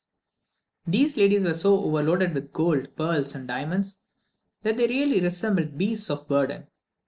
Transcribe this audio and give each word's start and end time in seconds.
These 0.87 1.15
ladies 1.15 1.43
were 1.43 1.53
so 1.53 1.77
overloaded 1.79 2.33
with 2.33 2.51
gold, 2.51 2.95
pearls, 2.95 3.35
and 3.35 3.47
diamonds, 3.47 4.01
that 4.63 4.75
they 4.77 4.87
really 4.87 5.21
resembled 5.21 5.77
beasts 5.77 6.09
of 6.09 6.27
burden. 6.27 6.65